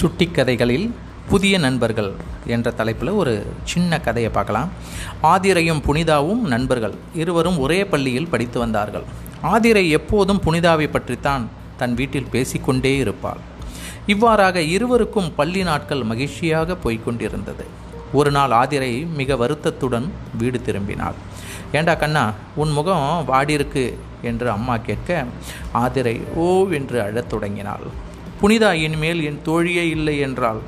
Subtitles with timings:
[0.00, 0.86] சுட்டி கதைகளில்
[1.30, 2.10] புதிய நண்பர்கள்
[2.54, 3.32] என்ற தலைப்பில் ஒரு
[3.70, 4.70] சின்ன கதையை பார்க்கலாம்.
[5.32, 6.94] ஆதிரையும் புனிதாவும் நண்பர்கள்.
[7.22, 9.06] இருவரும் ஒரே பள்ளியில் படித்து வந்தார்கள்.
[9.52, 11.44] ஆதிரை எப்போதும் புனிதாவை பற்றித்தான்
[11.76, 13.40] தன் வீட்டில் பேசிக்கொண்டே இருப்பாள்.
[14.06, 17.66] இவ்வாறாக இருவருக்கும் பள்ளி நாட்கள் மகிழ்ச்சியாக போய்க்கொண்டிருந்தது
[18.12, 20.06] ஒரு நாள் ஆதிரை மிக வருத்தத்துடன்
[20.38, 21.18] வீடு திரும்பினாள்.
[21.72, 22.24] ஏண்டா கண்ணா
[22.62, 23.84] உன் முகம் வாடியிருக்கு
[24.22, 25.26] என்று அம்மா கேட்க
[25.84, 26.46] ஆதிரை ஓ
[26.78, 27.88] என்று அழத் தொடங்கினாள்.
[28.42, 30.60] புனிதா இனிமேல் என் தோழியே இல்லை என்றாள்.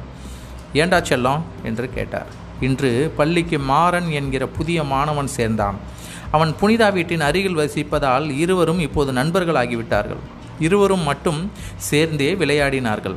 [0.73, 1.41] ஏண்டா செல்லம்?
[1.63, 2.27] என்று கேட்டார்.
[2.61, 5.75] இன்று பள்ளிக்கு மாறன் என்கிற புதிய மாணவன் சேர்ந்தான்.
[6.31, 10.23] அவன் புனிதா வீட்டின் அருகில் வசிப்பதால் இருவரும் இப்போது நண்பர்களாகிவிட்டார்கள்.
[10.59, 13.15] இருவரும் மட்டும் சேர்ந்தே விளையாடினார்கள்.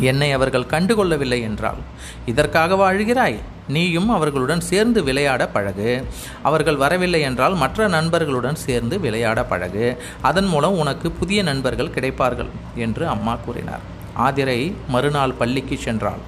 [0.00, 1.78] என்னை அவர்கள் கண்டுகொள்ளவில்லை என்றால்
[2.26, 3.38] இதற்காக அழுகிறாய்?
[3.68, 6.06] நீயும் அவர்களுடன் சேர்ந்து விளையாட பழகு.
[6.42, 10.02] அவர்கள் வரவில்லை என்றால் மற்ற நண்பர்களுடன் சேர்ந்து விளையாட பழகு.
[10.20, 13.80] அதன் மூலம் உனக்கு புதிய நண்பர்கள் கிடைப்பார்கள் என்று அம்மா கூறினார்.
[14.14, 16.22] ஆதிரை மறுநாள் பள்ளிக்கு சென்றாள்.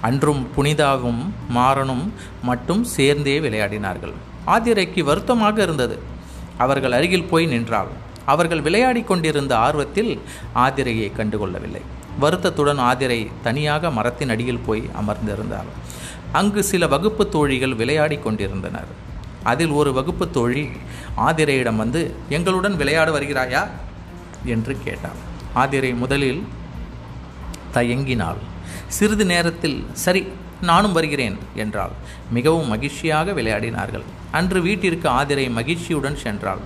[0.00, 2.08] அன்றும் புனிதாவும் மாறனும்
[2.42, 4.12] மட்டும் சேர்ந்தே விளையாடினார்கள்.
[4.46, 5.98] ஆதிரைக்கு வருத்தமாக இருந்தது.
[6.58, 7.86] அவர்கள் அருகில் போய் நின்றாள்.
[8.24, 10.20] அவர்கள் விளையாடி கொண்டிருந்த ஆர்வத்தில்
[10.54, 11.80] ஆதிரையை கண்டுகொள்ளவில்லை.
[12.20, 15.70] வருத்தத்துடன் ஆதிரை தனியாக மரத்தின் அடியில் போய் அமர்ந்திருந்தாள்.
[16.32, 18.90] அங்கு சில வகுப்பு தோழிகள் விளையாடி கொண்டிருந்தனர்.
[19.42, 20.64] அதில் ஒரு வகுப்பு தோழி
[21.16, 23.62] ஆதிரையிடம் வந்து எங்களுடன் விளையாட வருகிறாயா?
[24.44, 25.18] என்று கேட்டார்
[25.54, 26.42] ஆதிரை முதலில்
[27.74, 28.40] தயங்கினாள்.
[28.88, 30.22] சிறிது நேரத்தில் சரி
[30.60, 31.94] நானும் வருகிறேன் என்றாள்.
[32.30, 34.04] மிகவும் மகிழ்ச்சியாக விளையாடினார்கள்.
[34.30, 36.62] அன்று வீட்டிற்கு ஆதிரை மகிழ்ச்சியுடன் சென்றாள்.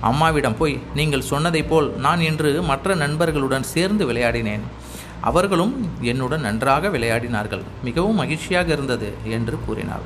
[0.00, 4.66] அம்மாவிடம் போய் நீங்கள் சொன்னதைப் போல் நான் இன்று மற்ற நண்பர்களுடன் சேர்ந்து விளையாடினேன்.
[5.20, 7.62] அவர்களும் என்னுடன் நன்றாக விளையாடினார்கள்.
[7.84, 10.04] மிகவும் மகிழ்ச்சியாக இருந்தது என்று கூறினார்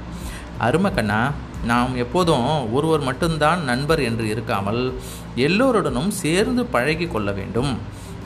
[0.60, 1.20] அருமக்கண்ணா
[1.64, 4.92] நாம் எப்போதும் ஒருவர் மட்டும்தான் நண்பர் என்று இருக்காமல்
[5.36, 7.72] எல்லோருடனும் சேர்ந்து பழகி கொள்ள வேண்டும்.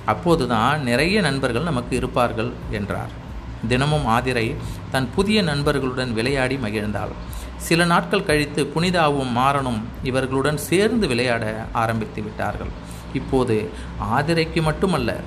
[0.06, 3.12] அப்போதுதான் நிறைய நண்பர்கள் நமக்கு இருப்பார்கள் என்றார்.
[3.69, 4.47] தினமும் ஆதிரை
[4.91, 7.15] தன் புதிய நண்பர்களுடன் விளையாடி மகிழ்ந்தாள்.
[7.56, 12.72] சில நாட்கள் கழித்து புனிதாவும் மாறனும் இவர்களுடன் சேர்ந்து விளையாட ஆரம்பித்து விட்டார்கள்.
[13.12, 13.71] இப்போது
[14.16, 15.21] ஆதிரைக்கு மட்டுமல்ல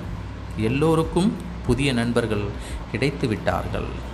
[0.56, 1.30] எல்லோருக்கும்
[1.66, 2.44] புதிய நண்பர்கள்
[2.90, 4.08] கிடைத்து விட்டார்கள்.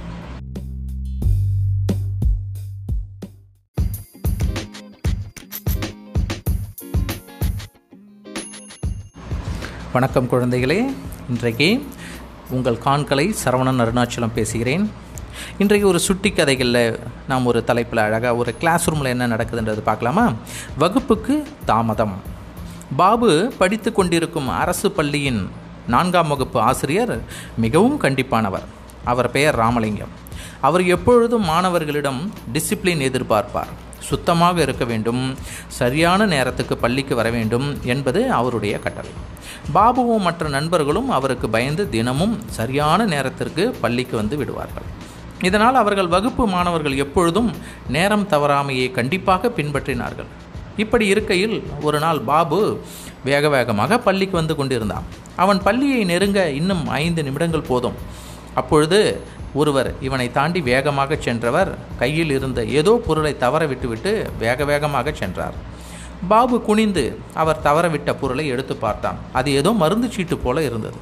[9.93, 10.95] வணக்கம் குழந்தைகளே.
[11.29, 11.87] இன்றைக்கு
[12.51, 14.91] உங்கள் காண்களை சரவணன் அருணாச்சலம் பேசுகிறேன்.
[15.59, 20.33] இன்றைக்கு ஒரு சுட்டி கதைகளில் நாம் ஒரு தலைப்பில் அழகாக ஒரு கிளாஸ் ரூமில் என்ன நடக்குதுன்றது பார்க்கலாமா?
[20.78, 22.34] வகுப்புக்கு தாமதம்.
[22.97, 25.49] பாபு படித்து கொண்டிருக்கும் அரசு பள்ளியின்
[25.86, 27.22] நான்காம் வகுப்பு ஆசிரியர்
[27.56, 28.66] மிகவும் கண்டிப்பானவர்.
[29.04, 30.24] அவர் பெயர் ராமலிங்கம்.
[30.60, 33.72] அவர் எப்பொழுதும் மாணவர்களிடம் டிசிப்ளின் எதிர்பார்ப்பார்.
[33.98, 35.34] சுத்தமாக இருக்க வேண்டும்.
[35.66, 39.10] சரியான நேரத்துக்கு பள்ளிக்கு வர வேண்டும் என்பது அவருடைய கட்டளை.
[39.74, 44.82] பாபுவும் மற்ற நண்பர்களும் அவருக்கு பயந்து தினமும் சரியான நேரத்திற்கு பள்ளிக்கு வந்து விடுவார்கள்.
[45.41, 47.54] இதனால் அவர்கள் வகுப்பு மாணவர்கள் எப்பொழுதும்
[47.88, 50.26] நேரம் தவறாமையை கண்டிப்பாக பின்பற்றினார்கள்.
[50.82, 51.56] இப்படி இருக்கையில்
[51.87, 52.60] ஒரு நாள் பாபு
[53.28, 55.06] வேக வேகமாக பள்ளிக்கு வந்து கொண்டிருந்தான்.
[55.44, 57.97] அவன் பள்ளியை நெருங்க இன்னும் ஐந்து நிமிடங்கள் போதும்.
[58.60, 58.98] அப்பொழுது
[59.60, 61.70] ஒருவர் இவனை தாண்டி வேகமாக சென்றவர்
[62.00, 64.12] கையில் இருந்த ஏதோ பொருளை தவற விட்டுவிட்டு
[64.44, 65.56] வேக வேகமாக சென்றார்.
[66.28, 67.04] பாபு குனிந்து
[67.42, 69.19] அவர் தவறவிட்ட பொருளை எடுத்து பார்த்தான்.
[69.38, 70.98] அது ஏதோ மருந்து சீட்டு போல இருந்தது.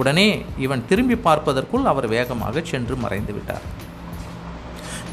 [0.00, 0.28] உடனே
[0.64, 3.64] இவன் திரும்பி பார்ப்பதற்குள் அவர் வேகமாக சென்று மறைந்து விட்டார்.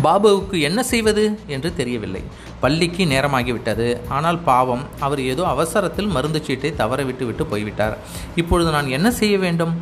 [0.03, 2.21] பாபுவுக்கு என்ன செய்வது என்று தெரியவில்லை.
[2.59, 3.87] பள்ளிக்கு நேரமாகிவிட்டது.
[4.17, 7.97] ஆனால் பாவம் அவர் ஏதோ அவசரத்தில் மருந்து சீட்டை தவற விட்டு விட்டு போய்விட்டார்.
[8.35, 9.73] இப்பொழுது நான் என்ன செய்ய வேண்டும்?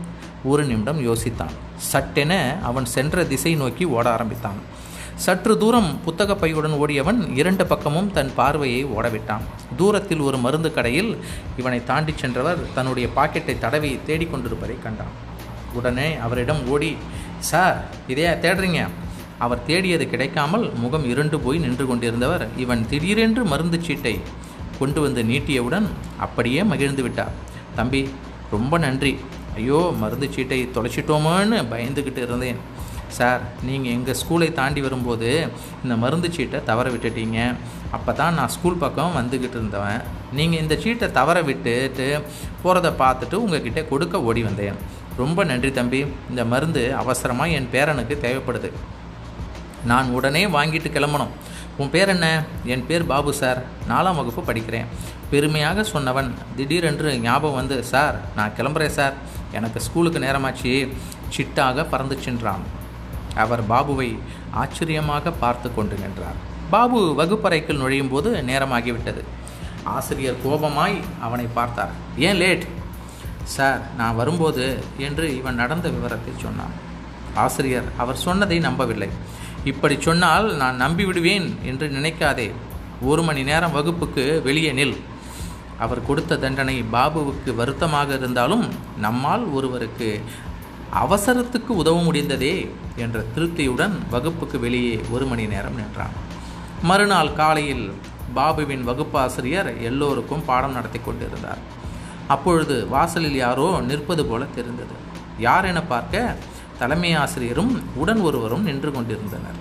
[0.43, 1.53] ஒரு நிமிடம் யோசித்தான்.
[1.91, 2.33] சட்டென
[2.69, 4.59] அவன் சென்ற திசை நோக்கி ஓட ஆரம்பித்தான்.
[5.25, 9.45] சற்று தூரம் புத்தக பையுடன் ஓடியவன் இரண்டு பக்கமும் தன் பார்வையை ஓடவிட்டான்.
[9.77, 11.11] தூரத்தில் ஒரு மருந்து கடையில்
[11.57, 15.15] இவனை தாண்டி சென்றவர் தன்னுடைய பாக்கெட்டை தடவி தேடிக்கொண்டிருப்பதை கண்டான்.
[15.73, 16.91] உடனே அவரிடம் ஓடி
[17.49, 17.79] சார்
[18.13, 18.81] இதையா தேடுறீங்க?
[19.45, 24.15] அவர் தேடியது கிடைக்காமல் முகம் இருண்டு போய் நின்று கொண்டிருந்தவர் இவன் திடீரென்று மருந்து சீட்டை
[24.79, 25.87] கொண்டு வந்து நீட்டியவுடன்
[26.25, 27.35] அப்படியே மகிழ்ந்து விட்டார்.
[27.77, 28.01] தம்பி
[28.55, 29.13] ரொம்ப நன்றி.
[29.59, 32.59] ஐயோ மருந்து சீட்டை தொலைச்சிட்டோமோன்னு பயந்துக்கிட்டு இருந்தேன்.
[33.17, 35.29] சார் நீங்கள் எங்கள் ஸ்கூலை தாண்டி வரும்போது
[35.83, 37.39] இந்த மருந்து சீட்டை தவற விட்டுட்டீங்க.
[37.95, 40.01] அப்போ தான் நான் ஸ்கூல் பக்கம் வந்துக்கிட்டு இருந்தவன்.
[40.37, 42.07] நீங்கள் இந்த சீட்டை தவற விட்டுட்டு
[42.63, 44.79] போகிறத பார்த்துட்டு உங்ககிட்ட கொடுக்க ஓடி வந்தேன்.
[45.21, 46.01] ரொம்ப நன்றி தம்பி.
[46.31, 48.71] இந்த மருந்து அவசரமாக என் பேரனுக்கு தேவைப்படுது.
[49.91, 51.33] நான் உடனே வாங்கிட்டு கிளம்பணும்.
[51.77, 52.27] உன் பேர் என்ன?
[52.65, 53.59] என் பேர் பாபு சார்.
[53.89, 54.89] நாலாம் வகுப்பு படிக்கிறேன்.
[55.31, 59.13] பெருமையாக சொன்னவன் திடீரென்று ஞாபகம் வந்து சார் நான் கிளம்புறேன் சார்.
[59.51, 60.73] எனக்கு ஸ்கூலுக்கு நேரமாச்சு.
[61.35, 62.63] சிட்டாக பறந்து சென்றான்.
[63.35, 64.09] அவர் பாபுவை
[64.51, 66.37] ஆச்சரியமாக பார்த்து கொண்டு நின்றார்.
[66.69, 69.23] பாபு வகுப்பறைக்குள் நுழையும் போது நேரமாகிவிட்டது.
[69.83, 71.93] ஆசிரியர் கோபமாய் அவனை பார்த்தார்.
[72.17, 72.65] ஏன் லேட்?
[73.55, 74.65] சார் நான் வரும்போது
[74.97, 76.75] என்று இவன் நடந்த விவரத்தை சொன்னான்.
[77.35, 79.09] ஆசிரியர் அவர் சொன்னதை நம்பவில்லை.
[79.63, 82.51] இப்படி சொன்னால் நான் நம்பி விடுவேன் என்று நினைக்காதே.
[83.01, 84.97] ஒரு மணி நேரம் வகுப்புக்கு வெளியே நில்.
[85.79, 88.67] அவர் கொடுத்த தண்டனை பாபுவுக்கு வருத்தமாக இருந்தாலும்
[88.97, 90.23] நம்மால் ஒருவருக்கு
[90.93, 96.09] அவசரத்துக்கு உதவ முடிந்ததே என்ற திருப்தியுடன் வகுப்புக்கு வெளியே ஒரு மணி நேரம் நின்றான்.
[96.83, 97.93] மறுநாள் காலையில்
[98.35, 101.57] பாபுவின் வகுப்பாசிரியர் எல்லோருக்கும் பாடம் நடத்தி கொண்டிருந்தார்.
[102.27, 104.95] அப்பொழுது வாசலில் யாரோ நிற்பது போல தெரிந்தது.
[105.39, 106.35] யார் என பார்க்க?
[106.79, 109.57] தலைமை ஆசிரியரும் உடன் ஒருவரும் நின்று கொண்டிருந்தனர்.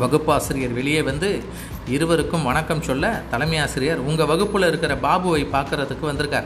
[0.00, 1.42] வகுப்பாசிரியர் வெளியே வந்து
[1.88, 6.44] இருவருக்கும் வணக்கம் சொல்ல தலைமை ஆசிரியர் உங்கள் வகுப்பில் இருக்கிற பாபுவை பார்க்கறதுக்கு வந்திருக்கார்.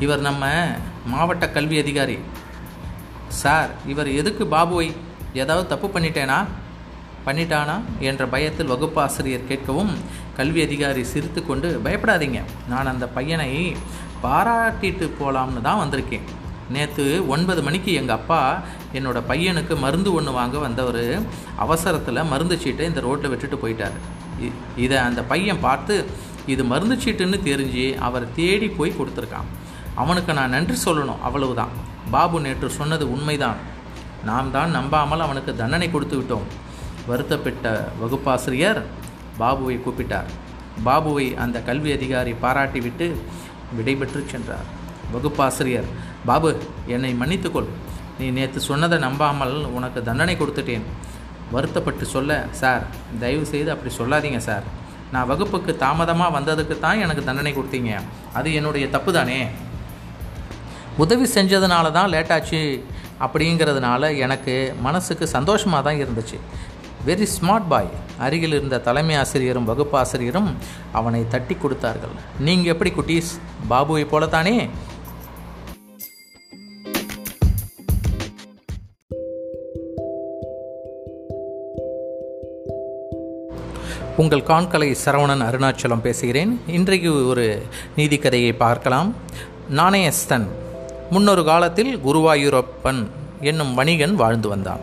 [0.00, 0.66] இவர் நம்ம
[1.06, 2.18] மாவட்ட கல்வி அதிகாரி.
[3.28, 4.92] சார் இவர் எதுக்கு பாபுவை
[5.34, 6.44] ஏதாவது தப்பு பண்ணிட்டேனா?
[7.26, 7.80] பண்ணிட்டானா?
[7.98, 9.94] என்ற பயத்தில் வகுப்பாசிரியர் கேட்கவும்
[10.36, 12.42] கல்வி அதிகாரி சிரித்து கொண்டு பயப்படாதீங்க.
[12.68, 13.76] நான் அந்த பையனை
[14.22, 16.38] பாராட்டிட்டு போகலாம்னு தான் வந்திருக்கேன்.
[16.70, 18.62] நேற்று ஒன்பது மணிக்கு எங்கள் அப்பா
[18.92, 21.22] என்னோட பையனுக்கு மருந்து ஒன்று வாங்க வந்தவர்.
[21.56, 23.90] அவசரத்தில் மருந்து சீட்டை இந்த ரோட்டில் விட்டுட்டு போயிட்டார்.
[24.40, 26.06] இ- இதை அந்த பையன் பார்த்து
[26.46, 29.44] இது மருந்து சீட்டுன்னு தெரிஞ்சு அவர் தேடி போய் கொடுத்துருக்கான்.
[29.94, 31.68] அவனுக்கு நான் நன்றி சொல்லணும் அவ்வளவுதான்.
[32.10, 33.56] பாபு நேற்று சொன்னது உண்மைதான்.
[34.24, 36.42] நாம் தான் நம்பாமல் அவனுக்கு தண்டனை கொடுத்து விட்டோம்.
[37.06, 38.82] வருத்தப்பட்ட வகுப்பாசிரியர்
[39.38, 40.26] பாபுவை கூப்பிட்டார்.
[40.84, 43.14] பாபுவை அந்த கல்வி அதிகாரி பாராட்டிவிட்டு
[43.76, 44.78] விடைபெற்று சென்றார்.
[45.12, 46.50] வகுப்பாசிரியர் பாபு
[46.94, 47.68] என்னை மன்னித்துக்கொள்.
[48.18, 50.86] நீ நேற்று சொன்னதை நம்பாமல் உனக்கு தண்டனை கொடுத்துட்டேன்.
[51.54, 52.84] வருத்தப்பட்டு சொல்ல சார்
[53.22, 54.66] தயவு செய்து அப்படி சொல்லாதீங்க சார்.
[55.14, 57.92] நான் வகுப்புக்கு தாமதமாக வந்ததுக்கு தான் எனக்கு தண்டனை கொடுத்தீங்க.
[58.38, 59.38] அது என்னுடைய தப்பு தானே
[61.04, 62.60] உதவி செஞ்சதுனால தான் லேட்டாச்சு
[63.24, 64.54] அப்படிங்கிறதுனால எனக்கு
[64.86, 66.38] மனசுக்கு சந்தோஷமாக தான் இருந்துச்சு.
[67.08, 67.90] வெரி ஸ்மார்ட் பாய்
[68.24, 70.48] அருகில் இருந்த தலைமை ஆசிரியரும் வகுப்பு ஆசிரியரும்
[70.98, 72.14] அவனை தட்டி கொடுத்தார்கள்.
[72.46, 73.30] நீங்கள் எப்படி குட்டீஸ்?
[73.70, 74.56] பாபுவை போலத்தானே?
[84.16, 86.60] உங்கள் காண்கலை சரவணன் அருணாச்சலம் பேசுகிறேன்.
[86.66, 87.62] இன்றைக்கு ஒரு
[87.96, 89.14] நீதிக்கதையை பார்க்கலாம்.
[89.76, 90.46] நாணயஸ்தன்.
[91.10, 93.06] முன்னொரு காலத்தில் குருவாயூரப்பன்
[93.40, 94.80] என்னும் வணிகன் வாழ்ந்து வந்தான்.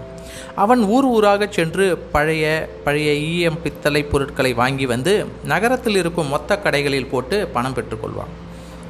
[0.55, 7.09] அவன் ஊர் ஊராக சென்று பழைய பழைய ஈயம் பித்தளை பொருட்களை வாங்கி வந்து நகரத்தில் இருக்கும் மொத்த கடைகளில்
[7.09, 8.33] போட்டு பணம் பெற்றுக்கொள்வான்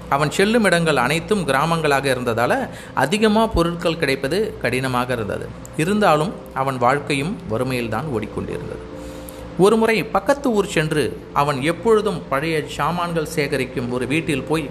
[0.10, 5.48] அவன் செல்லும் இடங்கள் அனைத்தும் கிராமங்களாக இருந்ததால் அதிகமாக பொருட்கள் கிடைப்பது கடினமாக இருந்தது.
[5.78, 8.84] இருந்தாலும் அவன் வாழ்க்கையும் வறுமையில்தான் ஓடிக்கொண்டிருந்தது.
[9.58, 14.70] ஒருமுறை பக்கத்து ஊர் சென்று அவன் எப்பொழுதும் பழைய சாமான்கள் சேகரிக்கும் ஒரு வீட்டில் போய்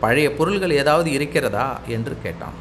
[0.00, 1.80] பழைய பொருள்கள் ஏதாவது இருக்கிறதா?
[1.86, 2.52] என்று கேட்டான்.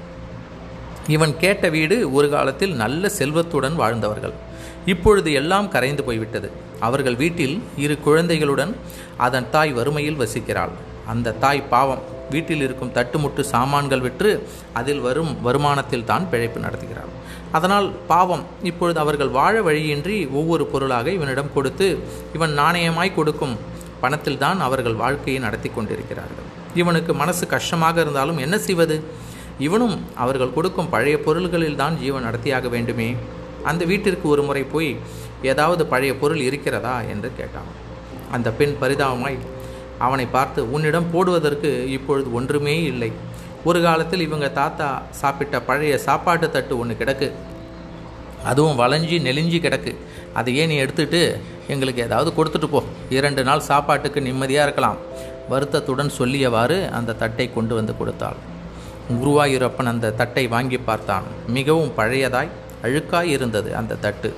[1.08, 4.34] இவன் கேட்ட வீடு ஒரு காலத்தில் நல்ல செல்வத்துடன் வாழ்ந்தவர்கள்.
[4.86, 6.52] இப்பொழுது எல்லாம் கரைந்து போய்விட்டது.
[6.80, 8.76] அவர்கள் வீட்டில் இரு குழந்தைகளுடன்
[9.18, 10.70] அதன் தாய் வறுமையில் வசிக்கிறாள்.
[11.08, 17.12] அந்த தாய் பாவம் வீட்டில் இருக்கும் தட்டுமுட்டு சாமான்கள் விற்று அதில் வரும் வருமானத்தில் தான் பிழைப்பு நடத்துகிறாள்.
[17.52, 21.88] அதனால் பாவம் இப்பொழுது அவர்கள் வாழ வழியின்றி ஒவ்வொரு பொருளாக இவனிடம் கொடுத்து
[22.34, 23.56] இவன் நாணயமாய் கொடுக்கும்
[24.02, 26.48] பணத்தில் தான் அவர்கள் வாழ்க்கையை நடத்தி கொண்டிருக்கிறார்கள்.
[26.74, 28.96] இவனுக்கு மனசு கஷ்டமாக இருந்தாலும் என்ன செய்வது?
[29.60, 33.16] இவனும் அவர்கள் கொடுக்கும் பழைய பொருள்களில் தான் ஜீவன் நடத்தியாக வேண்டுமே.
[33.64, 34.98] அந்த வீட்டிற்கு ஒரு முறை போய்
[35.42, 37.02] ஏதாவது பழைய பொருள் இருக்கிறதா?
[37.02, 37.70] என்று கேட்டான்.
[38.32, 39.38] அந்த பெண் பரிதாபமாய்
[39.98, 43.12] அவனை பார்த்து உன்னிடம் போடுவதற்கு இப்பொழுது ஒன்றுமே இல்லை.
[43.64, 47.32] ஒரு காலத்தில் இவங்க தாத்தா சாப்பிட்ட பழைய சாப்பாட்டு தட்டு ஒன்று கிடக்கு.
[48.44, 49.96] அதுவும் வளைஞ்சி நெளிஞ்சி கிடக்கு.
[50.34, 52.84] அதை நீ எடுத்துட்டு எங்களுக்கு ஏதாவது கொடுத்துட்டு போ.
[53.10, 54.98] இரண்டு நாள் சாப்பாட்டுக்கு நிம்மதியாக இருக்கலாம்.
[55.50, 58.40] வருத்தத்துடன் சொல்லியவாறு அந்த தட்டை கொண்டு வந்து கொடுத்தாள்.
[59.12, 61.24] குருவாயூரப்பன் அந்த தட்டை வாங்கி பார்த்தான்.
[61.48, 62.50] மிகவும் பழையதாய்
[62.84, 64.34] அழுக்காய் இருந்தது அந்த தட்டு.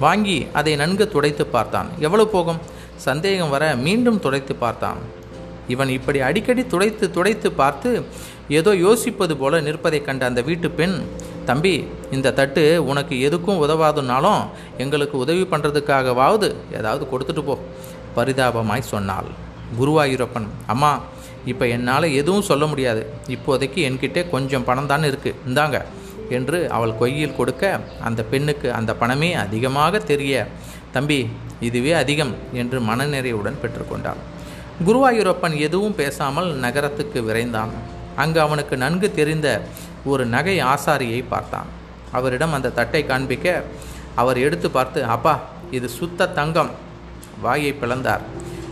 [0.00, 1.88] வாங்கி அதை நன்கு துடைத்து பார்த்தான்.
[1.98, 2.60] எவ்வளவு போகும்?
[2.96, 4.96] சந்தேகம் வர மீண்டும் துடைத்து பார்த்தான்.
[5.72, 7.90] இவன் இப்படி அடிக்கடி துடைத்து துடைத்து பார்த்து
[8.58, 10.96] ஏதோ யோசிப்பது போல நிற்பதைக் கண்ட அந்த வீட்டு பெண்
[11.48, 11.74] தம்பி
[12.16, 14.42] இந்த தட்டு உனக்கு எதுக்கும் உதவாதுனாலும்
[14.84, 16.48] எங்களுக்கு உதவி பண்ணுறதுக்காகவாவது
[16.78, 17.54] ஏதாவது கொடுத்துட்டு போ
[18.16, 19.28] பரிதாபமாய் சொன்னாள்
[19.78, 20.48] குருவாயூரப்பன்.
[20.72, 20.92] அம்மா
[21.50, 23.02] இப்போ என்னால் எதுவும் சொல்ல முடியாது.
[23.34, 25.78] இப்போதைக்கு என்கிட்டே கொஞ்சம் பணம் தான் இருக்குது இந்தாங்க
[26.38, 27.62] என்று அவள் கொய்யில் கொடுக்க
[28.08, 30.34] அந்த பெண்ணுக்கு அந்த பணமே அதிகமாக தெரிய
[30.96, 31.20] தம்பி
[31.68, 34.20] இதுவே அதிகம் என்று மனநிறைவுடன் பெற்றுக்கொண்டாள்
[34.86, 37.72] குருவாயூரப்பன் எதுவும் பேசாமல் நகரத்துக்கு விரைந்தான்.
[38.16, 39.48] அங்கு அவனுக்கு நன்கு தெரிந்த
[40.04, 41.66] ஒரு நகை ஆசாரியை பார்த்தான்.
[42.12, 43.64] அவரிடம் அந்த தட்டை காண்பிக்க
[44.14, 45.34] அவர் எடுத்து பார்த்து அப்பா
[45.70, 46.70] இது சுத்த தங்கம்.
[47.42, 48.24] வாயை பிளந்தார்.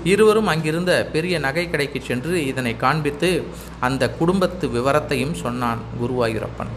[0.04, 3.30] இருவரும் அங்கிருந்த பெரிய நகை கடைக்கு சென்று இதனை காண்பித்து
[3.80, 6.72] அந்த குடும்பத்து விவரத்தையும் சொன்னான் குருவாயூரப்பன்.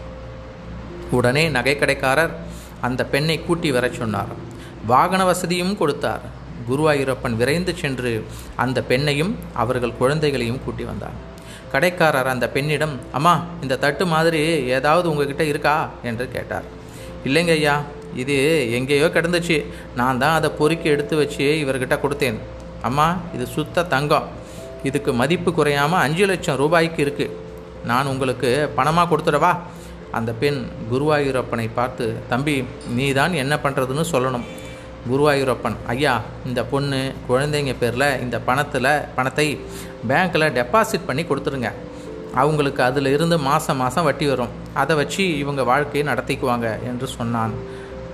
[1.10, 2.34] உடனே நகைக்கடைக்காரர்
[2.80, 4.32] அந்த பெண்ணை கூட்டி வரச் சொன்னார்.
[4.86, 6.40] வாகன வசதியும் கொடுத்தார்.
[6.68, 8.12] குருவாயூரப்பன் விரைந்து சென்று
[8.64, 11.18] அந்த பெண்ணையும் அவர்கள் குழந்தைகளையும் கூட்டி வந்தார்
[11.72, 14.40] கடைக்காரர் அந்த பெண்ணிடம் அம்மா இந்த தட்டு மாதிரி
[14.76, 15.76] ஏதாவது உங்ககிட்ட இருக்கா?
[16.08, 16.66] என்று கேட்டார்.
[17.26, 17.74] இல்லைங்க ஐயா
[18.22, 18.34] இது
[18.78, 19.56] எங்கேயோ கிடந்துச்சு.
[20.00, 22.38] நான் தான் அதை பொறுக்கி எடுத்து வச்சு இவர்கிட்ட கொடுத்தேன்.
[22.88, 24.26] அம்மா இது சுத்த தங்கம்.
[24.88, 27.36] இதுக்கு மதிப்பு குறையாமல் அஞ்சு லட்சம் ரூபாய்க்கு இருக்குது
[27.90, 29.52] நான் உங்களுக்கு பணமாக கொடுத்துடவா?
[30.18, 32.64] அந்த பெண் குருவாயூரப்பனை பார்த்து தம்பி
[32.96, 34.46] நீ தான் என்ன பண்ணுறதுன்னு சொல்லணும்.
[35.10, 35.76] குருவாயூரப்பன்.
[35.94, 36.14] ஐயா
[36.48, 39.46] இந்த பொண்ணு குழந்தைங்க பேரில் இந்த பணத்தில் பணத்தை
[40.10, 41.70] பேங்க்கில் டெபாசிட் பண்ணி கொடுத்துருங்க.
[42.42, 44.52] அவங்களுக்கு அதில் இருந்து மாதம் மாதம் வட்டி வரும்.
[44.82, 47.54] அதை வச்சு இவங்க வாழ்க்கையை நடத்திக்குவாங்க என்று சொன்னான்.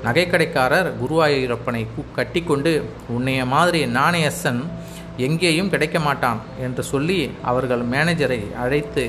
[0.07, 1.83] நகைக்கடைக்காரர் குருவாயூரப்பனை
[2.19, 2.73] கட்டி கொண்டு
[3.17, 4.61] உன்னைய மாதிரி நாணயசன்
[5.27, 7.19] எங்கேயும் கிடைக்க மாட்டான் என்று சொல்லி
[7.53, 9.05] அவர்கள் மேனேஜரை அழைத்து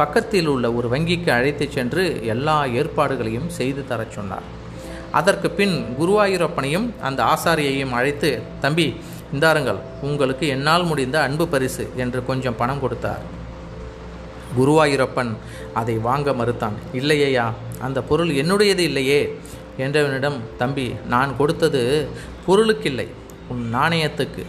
[0.00, 4.46] பக்கத்தில் உள்ள ஒரு வங்கிக்கு அழைத்து சென்று எல்லா ஏற்பாடுகளையும் செய்து தரச் சொன்னார்.
[5.18, 8.30] அதற்கு பின் குருவாயூரப்பனையும் அந்த ஆசாரியையும் அழைத்து
[8.64, 8.86] தம்பி
[9.34, 13.22] இந்தாருங்கள் உங்களுக்கு என்னால் முடிந்த அன்பு பரிசு என்று கொஞ்சம் பணம் கொடுத்தார்.
[14.58, 15.32] குருவாயூரப்பன்
[15.80, 16.76] அதை வாங்க மறுத்தான்.
[17.00, 17.46] இல்லையா
[17.86, 19.20] அந்த பொருள் என்னுடையது இல்லையே
[19.84, 21.82] என்றவனிடம் தம்பி நான் கொடுத்தது
[22.46, 23.06] பொருளுக்கில்லை
[23.52, 24.42] உன் நாணயத்துக்கு.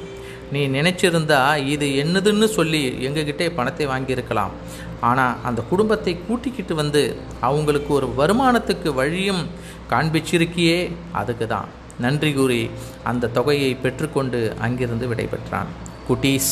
[0.54, 1.42] நீ நினைச்சிருந்தா
[1.74, 4.56] இது என்னதுன்னு சொல்லி எங்ககிட்டே பணத்தை வாங்கியிருக்கலாம்.
[5.02, 7.02] ஆனால் அந்த குடும்பத்தை கூட்டிக்கிட்டு வந்து
[7.40, 9.44] அவங்களுக்கு ஒரு வருமானத்துக்கு வழியும்
[9.90, 12.70] காண்பிச்சிருக்கியே அதுக்கு தான் நன்றி கூறி
[13.04, 15.72] அந்த தொகையை பெற்றுக்கொண்டு அங்கிருந்து விடைபெற்றான்.
[16.08, 16.52] குட்டீஸ்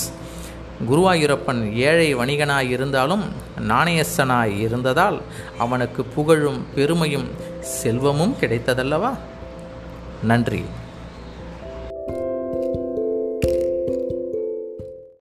[0.89, 3.23] குருவாயூரப்பன் ஏழை வணிகனாய் இருந்தாலும்
[3.67, 5.21] நாணயஸ்தனாய் இருந்ததால்
[5.57, 7.27] அவனுக்கு புகழும் பெருமையும்
[7.61, 9.11] செல்வமும் கிடைத்ததல்லவா?
[10.23, 10.63] நன்றி.